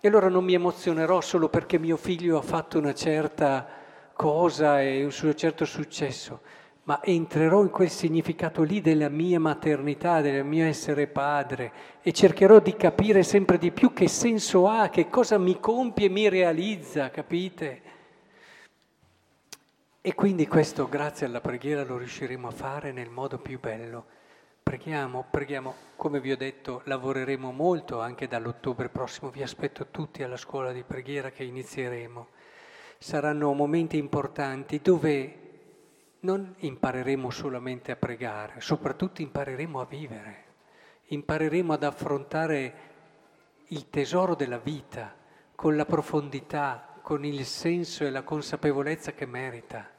E 0.00 0.08
allora 0.08 0.30
non 0.30 0.44
mi 0.44 0.54
emozionerò 0.54 1.20
solo 1.20 1.50
perché 1.50 1.78
mio 1.78 1.98
figlio 1.98 2.38
ha 2.38 2.40
fatto 2.40 2.78
una 2.78 2.94
certa 2.94 3.68
cosa 4.14 4.80
e 4.80 5.04
un 5.04 5.10
certo 5.10 5.66
successo, 5.66 6.40
ma 6.84 7.02
entrerò 7.02 7.60
in 7.60 7.68
quel 7.68 7.90
significato 7.90 8.62
lì 8.62 8.80
della 8.80 9.10
mia 9.10 9.38
maternità, 9.38 10.22
del 10.22 10.42
mio 10.42 10.64
essere 10.64 11.06
padre 11.06 11.70
e 12.00 12.12
cercherò 12.12 12.60
di 12.60 12.74
capire 12.76 13.22
sempre 13.24 13.58
di 13.58 13.72
più 13.72 13.92
che 13.92 14.08
senso 14.08 14.68
ha, 14.68 14.88
che 14.88 15.10
cosa 15.10 15.36
mi 15.36 15.60
compie 15.60 16.06
e 16.06 16.08
mi 16.08 16.30
realizza, 16.30 17.10
capite? 17.10 17.82
E 20.06 20.14
quindi 20.14 20.46
questo, 20.46 20.88
grazie 20.88 21.26
alla 21.26 21.40
preghiera, 21.40 21.82
lo 21.82 21.96
riusciremo 21.96 22.46
a 22.46 22.52
fare 22.52 22.92
nel 22.92 23.10
modo 23.10 23.38
più 23.38 23.58
bello. 23.58 24.06
Preghiamo, 24.62 25.26
preghiamo, 25.28 25.74
come 25.96 26.20
vi 26.20 26.30
ho 26.30 26.36
detto, 26.36 26.82
lavoreremo 26.84 27.50
molto 27.50 28.00
anche 28.00 28.28
dall'ottobre 28.28 28.88
prossimo, 28.88 29.30
vi 29.30 29.42
aspetto 29.42 29.88
tutti 29.88 30.22
alla 30.22 30.36
scuola 30.36 30.70
di 30.70 30.84
preghiera 30.84 31.32
che 31.32 31.42
inizieremo. 31.42 32.28
Saranno 32.98 33.52
momenti 33.52 33.96
importanti 33.96 34.78
dove 34.80 35.38
non 36.20 36.54
impareremo 36.56 37.28
solamente 37.30 37.90
a 37.90 37.96
pregare, 37.96 38.60
soprattutto 38.60 39.22
impareremo 39.22 39.80
a 39.80 39.86
vivere, 39.86 40.44
impareremo 41.06 41.72
ad 41.72 41.82
affrontare 41.82 42.74
il 43.70 43.90
tesoro 43.90 44.36
della 44.36 44.58
vita 44.58 45.16
con 45.56 45.74
la 45.74 45.84
profondità, 45.84 47.00
con 47.02 47.24
il 47.24 47.44
senso 47.44 48.04
e 48.04 48.10
la 48.10 48.22
consapevolezza 48.22 49.10
che 49.12 49.26
merita. 49.26 49.94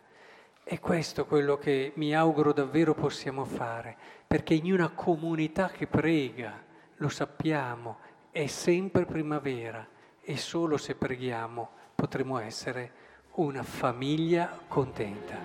E 0.69 0.81
questo 0.81 1.21
è 1.21 1.25
quello 1.25 1.57
che 1.57 1.93
mi 1.95 2.13
auguro 2.13 2.51
davvero 2.51 2.93
possiamo 2.93 3.45
fare, 3.45 3.95
perché 4.27 4.53
in 4.53 4.73
una 4.73 4.89
comunità 4.89 5.69
che 5.69 5.87
prega, 5.87 6.61
lo 6.95 7.07
sappiamo, 7.07 7.99
è 8.31 8.47
sempre 8.47 9.05
primavera 9.05 9.87
e 10.19 10.35
solo 10.35 10.75
se 10.75 10.95
preghiamo 10.95 11.69
potremo 11.95 12.37
essere 12.39 12.91
una 13.35 13.63
famiglia 13.63 14.59
contenta. 14.67 15.39